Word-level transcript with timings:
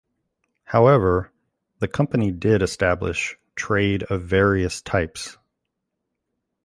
However, 0.63 1.31
the 1.77 1.87
company 1.87 2.31
did 2.31 2.63
establish 2.63 3.37
trade 3.55 4.01
of 4.01 4.23
various 4.23 4.81
types. 4.81 5.37